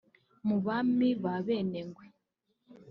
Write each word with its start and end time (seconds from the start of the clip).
Mu 0.47 0.57
Bami 0.65 1.09
b’Abenengwe 1.23 2.05